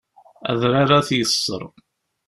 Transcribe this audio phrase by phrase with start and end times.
[0.51, 1.61] Adrar ad t-yeṣṣer.